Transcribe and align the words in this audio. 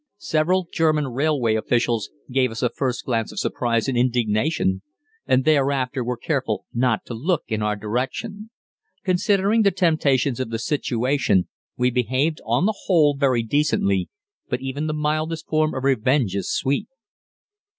Several 0.17 0.67
German 0.73 1.09
railway 1.09 1.53
officials 1.53 2.09
gave 2.31 2.49
us 2.49 2.63
a 2.63 2.69
first 2.71 3.05
glance 3.05 3.31
of 3.31 3.37
surprise 3.37 3.87
and 3.87 3.95
indignation, 3.95 4.81
and 5.27 5.45
thereafter 5.45 6.03
were 6.03 6.17
careful 6.17 6.65
not 6.73 7.05
to 7.05 7.13
look 7.13 7.43
in 7.49 7.61
our 7.61 7.75
direction. 7.75 8.49
Considering 9.03 9.61
the 9.61 9.69
temptations 9.69 10.39
of 10.39 10.49
the 10.49 10.57
situation 10.57 11.47
we 11.77 11.91
behaved 11.91 12.41
on 12.47 12.65
the 12.65 12.79
whole 12.85 13.15
very 13.15 13.43
decently, 13.43 14.09
but 14.49 14.59
even 14.59 14.87
the 14.87 14.93
mildest 14.95 15.45
form 15.47 15.75
of 15.75 15.83
revenge 15.83 16.35
is 16.35 16.51
sweet. 16.51 16.87